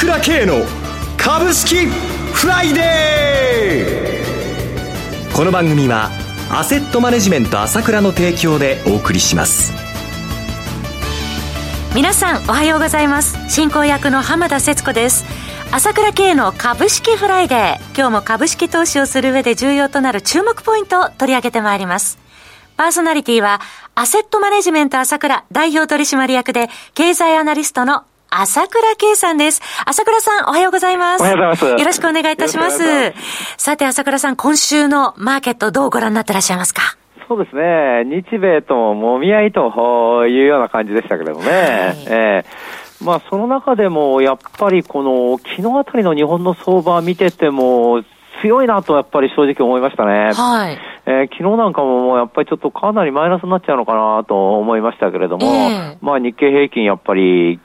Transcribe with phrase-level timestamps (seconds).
[0.00, 0.64] 倉慶の
[1.18, 5.36] 株式フライデー。
[5.36, 6.08] この番組は
[6.50, 9.74] アセットマネジメント朝倉の提供でお送りします。
[11.94, 13.36] 皆さんおはようございます。
[13.50, 15.26] 進行役の浜田節子です。
[15.70, 17.76] 朝倉慶の株式フライデー。
[17.94, 22.18] 今日も株式投資をする上で重要となる注目ポイントを取り上げてまいります。
[22.78, 23.60] パーソナリティは
[23.94, 29.60] アセットマネジメント朝倉代表取締役で経済アナリストの朝倉圭さんです。
[29.84, 31.20] 朝倉さん、おはようございます。
[31.20, 31.64] おはようございます。
[31.64, 33.12] よろしくお願いいたします。
[33.56, 36.96] さて、朝倉さん、今週のマーケットどうご覧になってらっしゃいますか？
[37.28, 38.04] そうですね。
[38.04, 41.50] 日米ともみ合いというような感じでしたけれどもね。
[41.50, 41.58] はい、
[42.06, 48.04] えー、まあ、その中でも、やっぱりこの、昨日あたりの日本の相場見てても、
[48.42, 50.32] 強いなとやっぱり正直思いましたね。
[50.34, 50.78] はい。
[51.04, 57.58] えー、昨日なんかももうやっぱりちょっとかなりマイナスになっちゃうのかなと思いましたけれども、えー、まあ日経平均やっぱり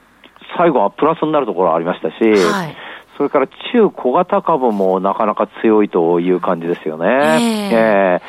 [0.56, 2.76] 最後はプラスになるところありましたし、はい、
[3.16, 7.06] それから中小型株もなかなか強いという感じですよね。
[7.06, 8.22] えー、え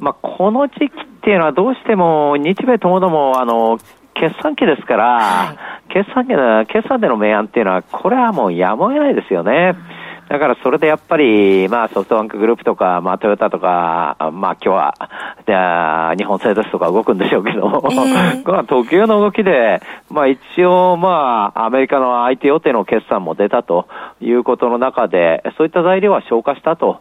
[0.00, 0.90] ー、まあ、この時期っ
[1.22, 3.78] ていうのはどうしても日米ともどもあの
[4.14, 6.34] 決算期ですから、はい、決算期
[6.72, 9.74] 決算での明暗っていうのは、これはもうやむを得ないですよね。
[9.89, 9.89] うん
[10.30, 14.94] だからそれでやっぱり、まあソフトバンクグループとか、まあトヨタとか、まあ今日は、
[15.44, 23.88] じゃあ日本製ですとか動くんでしょうけども、えー、 特有の動きで、まあ一応まあアメリカの IT 予定の決算も出たと
[24.20, 27.00] いうことの中で、そういった材料は消化したと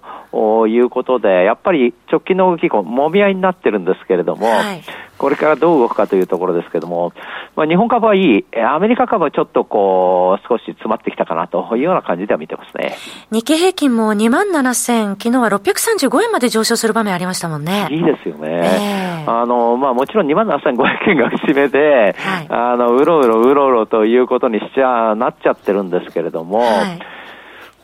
[0.68, 4.82] いうことで、やっぱり直近の動き、もみ合いになってるんですけれども、はい、
[5.20, 7.12] これからどう動くかというところですけども、
[7.56, 12.96] まあ日本株はいい、アメリカ株はちょっとこう、少し詰まってきたかなというような感じでは見てますね。
[13.30, 17.88] 日経平均も2万7000、昨日は635円まで上昇する場面ありましたもんね。
[17.92, 19.24] いいですよね。
[19.26, 27.00] えー、あの、まあもちろん2万7500円が節目で、はい、あの、うろうろうろうろということにしちゃ、なっちゃってるんですけれども、はい、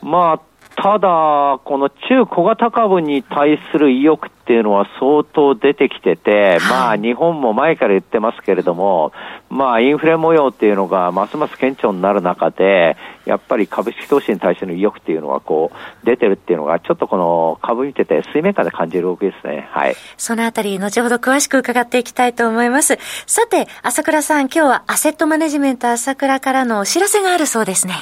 [0.02, 9.10] まあ、ただ、この中小型株に対する意欲っていうのは相当出てきてて、まあ日本も前から言ってますけれども、
[9.48, 19.68] まあインフレ模様っていうのがますます顕著になる中で、やっぱり株式投資に対しての意欲っていうのはこう出てるっていうのがちょっとこの株見てて水面下で感じる動きですね。
[19.70, 19.96] はい。
[20.18, 22.98] そのあたり後ほど詳しく伺っていきたいと思います。
[23.26, 27.94] さて、朝倉さん今日はアセットマネジメント朝倉からのお知らせがあるそうですね。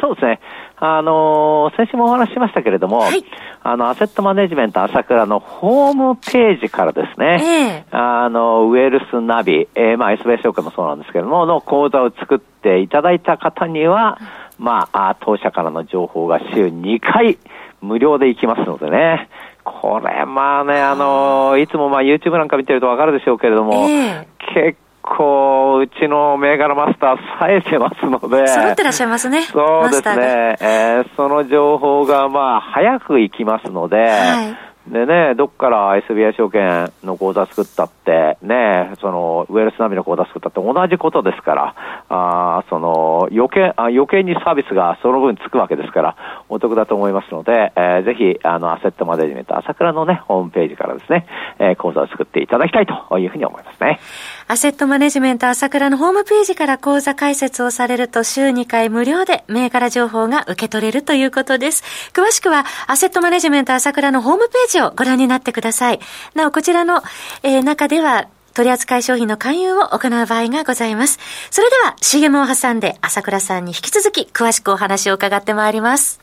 [0.00, 0.40] そうですね。
[0.84, 3.24] あのー、先週もお話ししましたけれども、はい、
[3.62, 14.18] あの、アセットマネジメント朝倉のホームページからですね、えー、あの、ウェルスナビ、えー、まあ、SBI 証券もそうなんですけれども、の講座を作っていただいた方には、
[14.58, 17.38] まあ、当社からの情報が週2回
[17.80, 19.28] 無料で行きますのでね、
[19.62, 28.46] これ、まあね、あのいつもまあ YouTube なんか見てるとわかるでしょうけれども、えー、結構、うちの銘柄マスター冴えてますので。
[28.46, 29.42] 揃ってらっしゃいますね。
[29.42, 30.56] そうですね。
[30.60, 41.74] えー、その情報がまあ、早く行きますので、はいでね、どっから SBI 証券の口座作ったって、ね、その、ウェルス並みの口座作ったって同じことですから、
[42.08, 46.16] あその、余計、あ余計にサービスがその分つくわけですから、
[46.48, 51.26] お得だと思いますので、えー、ぜひ、あの、アセットマネジメント、朝倉のね、ホームページからですね、
[51.60, 54.00] えー、口座を作っていただきたいというふうに思いますね。
[54.48, 62.10] アセットマネジメント朝倉のホームページから口座開設をされると週2回無料で銘柄情報が受け取れるということです。
[62.12, 66.00] 詳しくは、アセットマネジメント朝倉のホームページをご覧になってください。
[66.34, 67.02] なお、こちらの、
[67.42, 71.18] えー、中では、取扱い商品の勧誘を行う場合がございます。
[71.50, 76.20] それでは CM を挟んで朝倉さんに引き続き詳しくお話を伺ってまいります。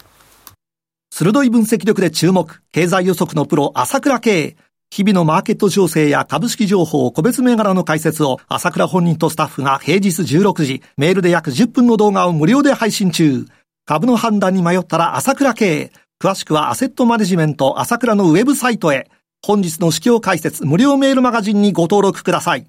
[1.11, 4.55] 鋭い分析力で注目、経済予測のプロ朝倉慶。
[4.91, 13.45] 日々のマーケット情勢や株式情報、個別銘柄の解説を朝倉本人とスタッフが平日16時、メールで約10分の動画を無料で配信中。
[13.85, 15.91] 株の判断に迷ったら朝倉慶。
[16.21, 19.09] 詳しくはアセットマネジメント朝倉のウェブサイトへ。
[19.41, 22.67] 本日の指標解説無料メールマガジンにご登録ください。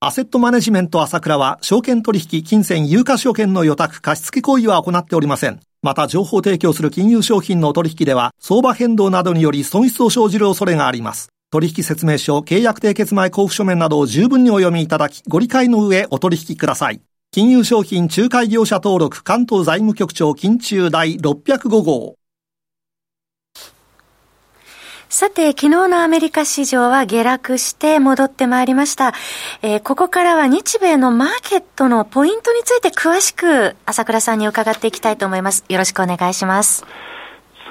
[0.00, 5.60] アセットマネジメント朝倉は、証券取引、金銭、有価証券の予託、貸付行為は行っておりません。
[5.80, 11.30] また、情報提供する金融商品の取引では、相場変動などにより損失を生じる恐れがあります。
[11.50, 17.00] 取引説明書、契約締結前交付書面などを十分にお読みいただき、ご理解の上お取引ください。
[17.32, 22.19] 金融商品仲介業者登録関東財務局長金中第605号。
[25.12, 29.12] さて、昨日のアメリカ市場は下落して戻ってまいりました。
[29.60, 35.64] えー、ここからは日米のマーケットのポイントについて詳しく朝倉さんに伺っていきたいと思います。
[35.68, 36.86] よろしくお願いします。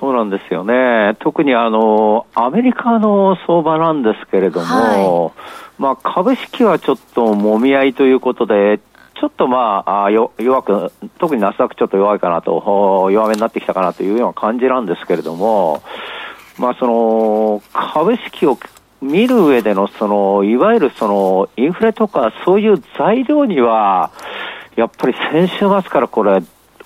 [0.01, 1.15] そうなんですよね。
[1.19, 5.31] 特にあの、アメリカの相場なんですけれども、は
[5.80, 8.81] い、まあ株式はちょっともみ合いということで、
[9.18, 10.31] ちょっとまあ、あ弱
[10.63, 15.81] く、特にナスダックちょっと弱いかなと、弱めになってきたかなというような感じなんですけれども、
[16.59, 18.57] まあその、株式を
[19.01, 24.11] 見る上での、その、いわゆるその、インフレとかそういう材料には、
[24.75, 26.41] やっぱり先週末からこれ、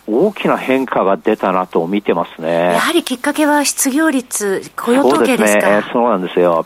[0.05, 2.73] 大きな変化が出たなと見てますね。
[2.73, 5.61] やはりきっかけは失業率、雇用統計ですか？
[5.61, 5.83] そうね。
[5.93, 6.65] そうなんですよ。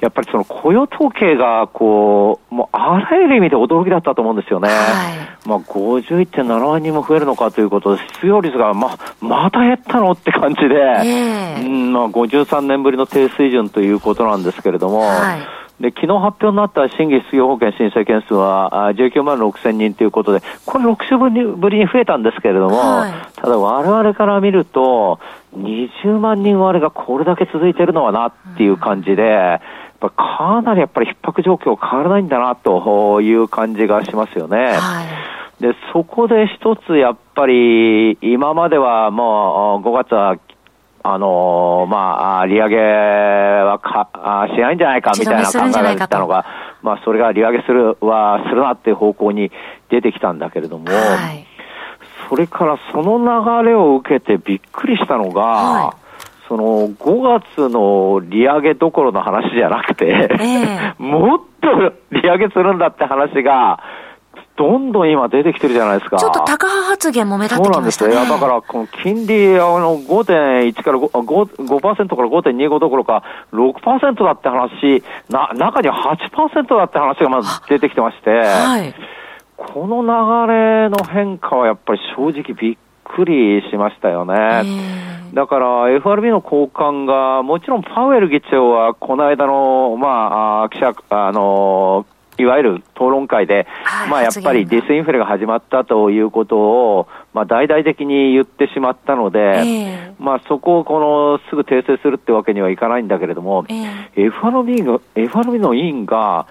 [0.00, 4.68] やっぱりその雇用統計が、こう、もうあらゆる意味で驚きだったと思うんですよね。
[4.68, 15.58] はい、まあ、51.7万人も増えるのかということで、失業率が、ま、また減ったのって感じで、えー、うん、まあ、53年ぶりの低水準ということなんですけれども、はい。
[15.80, 21.16] で、昨日発表になった新規失業保険申請件数は19万6千人ということで、これ6週
[21.56, 25.20] ぶりに増えたんですけれども、はい、ただ我々から見ると、
[25.56, 29.60] 20万人割れがこれだけ続いているのはなっていう感じで、
[30.00, 34.76] ぱかなりやっぱり逼迫状況変わらないんだなという感じがしますよね。
[34.76, 35.04] は
[35.60, 40.36] い、で、そこで一つやっぱり、今まではもう5月は
[41.02, 46.44] あのー、まあ、利上げはかあしないんじゃないかみたいな考えが出たのが、
[46.82, 49.50] まあ、それが利上げするはするなっていう方向に
[49.90, 51.46] 出てきたんだけれども、はい、
[52.28, 53.18] それからその
[53.62, 56.07] 流れを受けてびっくりしたのが、はい
[56.48, 63.80] その5月の利上げどころの話じゃなくて、えー、 もっと利上げするんだって話が、
[64.56, 66.16] どんどん今出てきてるじゃないですか。
[66.16, 68.12] ちょっと高派発言も目立ってきましたね。
[68.12, 68.38] そうなんですよ。
[68.40, 71.12] だから、この金利、あの、5.1から5、
[71.64, 73.22] 5%から5.25どころか、
[73.52, 78.94] 6%だって話、な、中には8%だって話がまず出てきてまして、はい、
[79.56, 82.76] この流れの変化はやっぱり正直びっ
[83.14, 85.08] くりしましたよね。
[85.34, 92.06] だから FRB の高官が、もちろんパウエル議長はこの間の、まあ、記者、あの、
[92.38, 106.46] いわゆる討論会で、はい、まあやっぱりディスインフレが始まったということを、まあ大々的に言ってしまったので、えー、まあそこをこのすぐ訂正するってわけにはいかないんだけれども、えー、FRB が、FRB の委員が、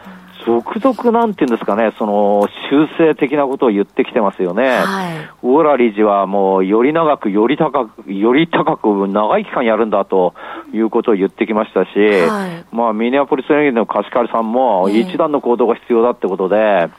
[0.45, 4.77] 続々なんていうんですかね、その修正的なことを言ってきてますよね。
[4.79, 10.33] はい、ウォーラ理事はもうより長く、より高く、より高く長い期間やるんだと
[10.73, 11.89] いうことを言ってきましたし、
[12.27, 16.89] はい、まあミネアポリス連銀の貸し借りさんも一段の行動が必要だってことで、えー、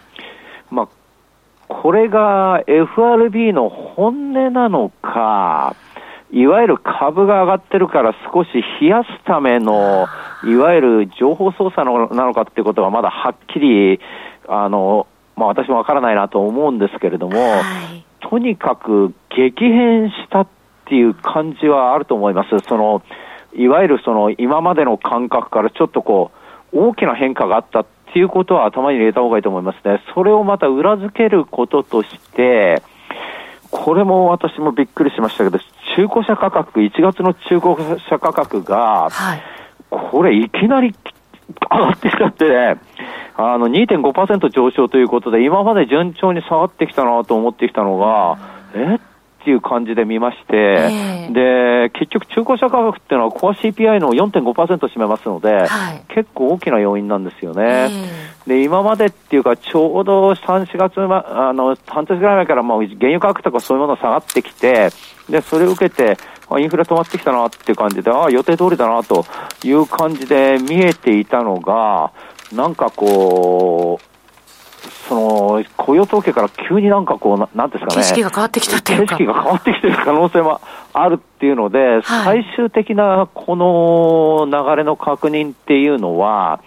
[0.70, 0.88] まあ
[1.68, 5.76] これが FRB の本音なのか、
[6.30, 10.06] いわゆる株が上がってるから少し冷やすための、
[10.44, 14.00] いわゆる情報操作のなのかっていうことがまだはっきり、
[14.46, 17.60] あの、まあ私もわからないなと思うんですけれども、は
[17.94, 20.48] い、とにかく激変したっ
[20.86, 22.58] ていう感じはあると思います。
[22.68, 23.02] その、
[23.54, 26.30] いわゆるその今までの感覚からちょっとこ
[26.72, 30.02] う、大きな変化があったっていうことは頭に入れた方がいいと思いますね。
[30.14, 32.82] それをまた裏付けることとして、
[33.70, 35.58] これも私もびっくりしましたけど、
[35.98, 39.42] 中古車価格、1月の中古車価格が、はい、
[39.90, 40.94] これいきなり
[41.72, 42.80] 上がってきちゃって、ね、
[43.34, 48.38] あの2.5%上昇ということで、今まで順調に下がってきたなと思ってきたのが、
[48.76, 48.94] え？
[48.94, 57.62] っていう感じで見まして、えー、で、結局中古車価格っていうのはコア CPI の4.5%占めますので、はい、結構大きな要因なんですよね。
[57.64, 64.88] えー、で、今までっていうか、ちょうど3、4月、ま、あの、半年ぐらい前からもう原油価格とかそういうもの下がってきて、
[65.28, 66.16] で、それを受けて、
[66.58, 69.26] インフレ止まってきたなっていう感じで、ああ、予定通りだなと
[69.62, 72.10] いう感じで見えていたのが、
[72.50, 74.08] なんかこう、
[75.06, 80.60] その雇用統計から急になんかこうな、なんですかね、景色が変わってきたっていうか、景色が変わってきてる可能性も
[80.94, 86.60] あるっていうので、はい、最終的なこの流れの確認っていうのは、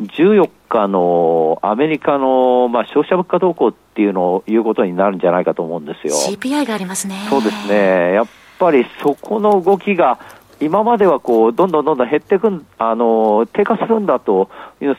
[0.00, 6.14] 14日のアメリカの、まあ、消費者物価動向っていうのを言うことになるんじゃないかと思うんですよ。
[6.14, 7.16] CPI がありますね。
[7.28, 8.14] そうですね。
[8.14, 8.26] やっ
[8.58, 10.18] ぱりそこの動きが、
[10.60, 14.50] 今まではこう、どんどんどんどん減っていくあの、低下するんだと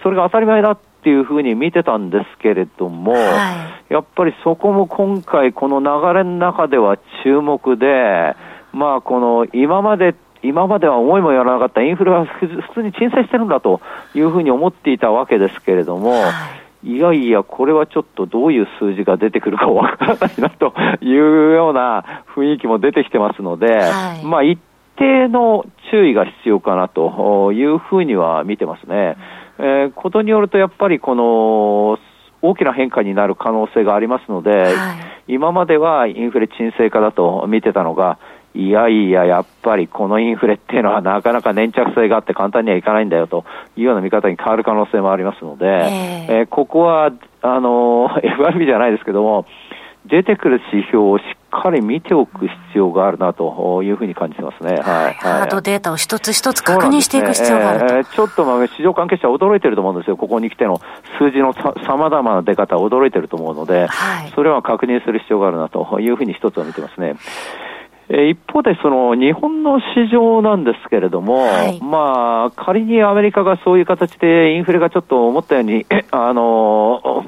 [0.03, 8.35] それが当たり前だっていうふうに見てたんですけれども、はい、やっぱりそこも今回この流れの中では注目で、
[8.71, 13.81] まあこの今まで今までは思いもやらなかったインフレは普通に沈静してるんだと
[14.15, 16.61] いうふうに思っていたわけですけれども、はい。
[16.83, 24.59] いやいや、これはちょっとどういう数字が出てくるかわからないなというような雰囲気も出てきてますので、はい、まあ一
[24.97, 29.17] 定の注意が必要かなというふうには見てますね。
[29.59, 31.99] えー、ことによるとやっぱりこの
[32.41, 34.93] 大きな変化になる可能性がありますので、は
[35.27, 38.17] い、今まではインフレ沈静化だと見てたのが、
[38.53, 43.45] いやいや、やっぱりこのインフレっていうのはなかなか粘着性があって簡単にはいかないんだよと
[43.77, 49.45] いうような見方に変わる可能性もありますので、えー、えー、ここは、あの、 FRB じゃないですけども、
[50.05, 54.77] 出てくる指標をしっかり見ておく必要があるなというふうに感じてますね。
[54.81, 55.13] はい。
[55.13, 57.85] ハードデータを一つ一つ確認していく必要があると。
[57.85, 60.17] ねえー、ちょっとまあ市場関係者は驚いてると思うんですよ。
[60.17, 60.81] ここに来ての
[61.19, 67.15] 数字のさまざまな出方驚いてると思うので、はい、それは確認する必要があるなというふうに一つは見てますね。
[68.11, 77.25] 一方で、その日本の市場なんですけれども、はい、まあ、仮にアメリカがそういう形でインフレがちょっと思ったように、あの、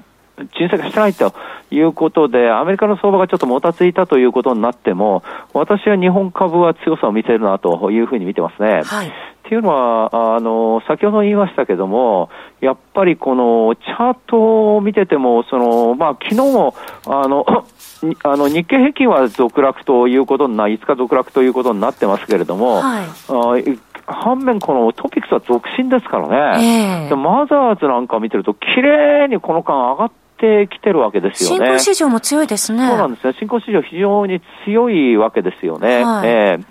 [0.57, 1.33] 沈静化してないと
[1.71, 5.23] いうことで、アメリカの相場がちょっともたついたということになっても、
[5.53, 8.81] 私は日本株は強さを見せるなというふうに見てますね。
[8.83, 9.13] はい、
[9.53, 12.29] っていうのは、あの、先ほど言いましたけども、
[12.59, 16.73] やっぱりこのチャートを見てても、その、まあ、昨日も、
[17.05, 17.45] あの、
[18.23, 31.65] あの日経平均は続落ということにな、5日続落ということになってますけれども、はい、あ反面、このトピックスは続伸ですからね、えー、マザーズなんか見てると、綺麗にこの間上がってきてるわけですよね。
[31.65, 32.87] 新興市場も強いですね。
[32.87, 33.35] そうなんですね。
[33.37, 36.03] 新興市場非常に強いわけですよね。
[36.03, 36.65] はい、えー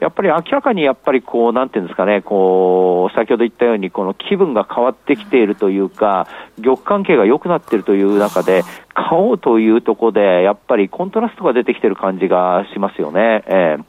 [0.00, 6.26] やっぱり明らかにやっぱりこう、なんていうんですかね、こう、先ほど言ったように、この気分が変わってきているというか、
[6.62, 8.62] 玉関係が良くなっているという中で、
[8.94, 13.42] 買おうというところで、やっぱりコントラストが出てきている感じがしますよね。
[13.46, 13.84] えー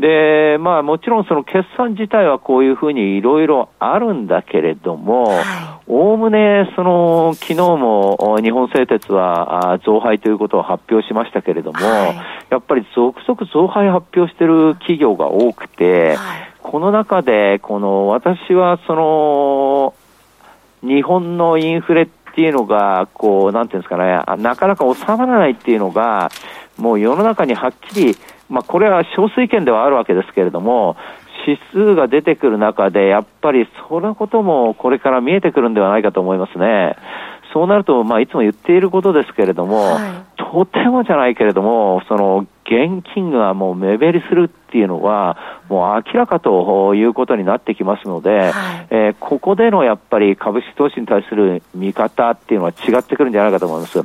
[0.00, 5.30] で、まあもちろんその決算自体はこういうふうにいろいろあるんだけれども、
[5.86, 12.16] おおむねその昨日も日本製鉄は増配ということを発表しましたけれども、はい、
[12.50, 19.94] やっぱり続々増配発表している企業が多くて、はい、この中でこの私はその
[20.82, 26.30] 日本のインフレっていうのが、こう、なんていうんですかね、なかなか収まらないっていうのが、
[26.78, 28.16] もう世の中にはっきり
[28.50, 30.96] まあ、これは少数意見ではあるわけですけれども、
[31.46, 36.96] 指数が出てくる中で、やっぱりそのこともこれから見えてくるんではないかと思いますね。
[37.52, 45.36] そうなると、まあ、いつも言っていることですけれども、はい、とてもじゃないけれども、その現金がもう目減りするっていうのは、
[45.68, 48.52] もう明らかということになってきますので、はい、
[48.90, 54.00] えー、ここでのやっぱり株式投資に対する見方っていうのは違ってくるんじゃないかと思います。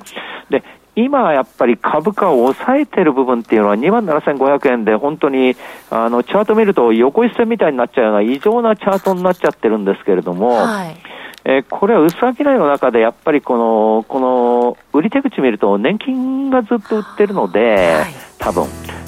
[0.49, 0.63] で、
[0.95, 5.55] 今やっぱり株価を抑えてる部分っていうのは2万7500円で本当に
[5.89, 10.95] あのチャート見ると横一線みたいになっちゃうような異常なチャートになっちゃってるんですけれども、はい、
[11.43, 18.65] えー、これは薄商いの中でやっぱりこの、この売り手口見ると年金がずっと売ってるので、はい、多分。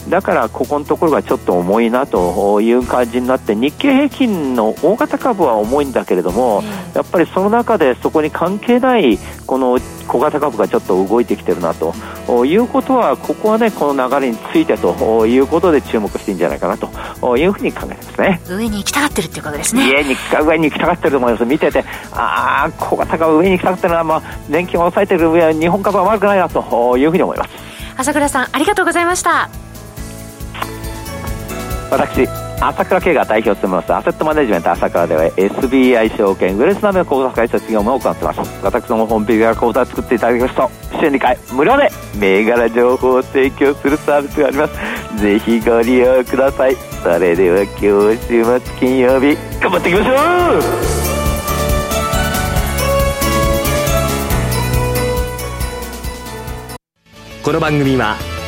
[0.10, 11.94] だからここのところがちょっと重いなという感じになって日経平均の大型株は重いんだけれども、やっぱりその中でそこに関係ないこの小型株がちょっと動いてきてるなと。
[12.46, 18.42] いうことはここはねこの流れについてということで注目していいんじゃないかなというふうに考えてますね。
[18.48, 19.90] 上に行きたがってるっていうことですね。
[19.90, 21.46] 上に上に行きたがってると思います。
[21.46, 27.50] 見ててああ小型株上に行きたがってるのは、まあ、年金を抑えてる上は日本株は悪くないなというふうに思います。
[27.98, 29.50] 朝倉さんありがとうございました
[31.90, 32.28] 私
[32.60, 38.40] 朝倉慶が代表を務めますアセットマネジメント朝倉では SBI 証券ウェルスナメの口座開設業務を行ってます。
[38.64, 41.90] 私のホームページから口座を作っていただきますと週2回無料で
[42.20, 45.22] 銘柄情報を提供するサービスがあります。
[45.22, 46.76] ぜひご利用ください。
[47.04, 50.98] それでは今日週末金曜日頑張っていきましょう
[57.44, 58.37] この番組は